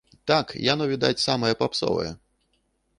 Так, 0.29 0.53
яно, 0.71 0.87
відаць, 0.93 1.21
самае 1.27 1.53
папсовае! 1.63 2.11